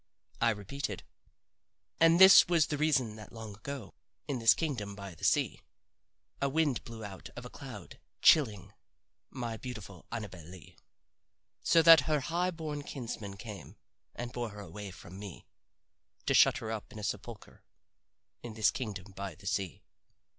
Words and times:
I 0.41 0.49
repeated: 0.49 1.03
"'And 1.99 2.19
this 2.19 2.47
was 2.47 2.65
the 2.65 2.77
reason 2.79 3.17
that 3.17 3.31
long 3.31 3.53
ago, 3.53 3.93
In 4.27 4.39
this 4.39 4.55
kingdom 4.55 4.95
by 4.95 5.13
the 5.13 5.23
sea, 5.23 5.61
A 6.41 6.49
wind 6.49 6.83
blew 6.83 7.05
out 7.05 7.29
of 7.35 7.45
a 7.45 7.51
cloud, 7.51 7.99
chilling 8.19 8.73
My 9.29 9.57
beautiful 9.57 10.07
Annabel 10.11 10.41
Lee, 10.45 10.75
So 11.61 11.83
that 11.83 12.07
her 12.09 12.19
high 12.19 12.49
born 12.49 12.81
kinsman 12.81 13.37
came 13.37 13.75
And 14.15 14.33
bore 14.33 14.49
her 14.49 14.61
away 14.61 14.89
from 14.89 15.19
me, 15.19 15.45
To 16.25 16.33
shut 16.33 16.57
her 16.57 16.71
up 16.71 16.91
in 16.91 16.97
a 16.97 17.03
sepulcher 17.03 17.61
In 18.41 18.55
this 18.55 18.71
kingdom 18.71 19.13
by 19.15 19.35
the 19.35 19.45
sea. 19.45 19.83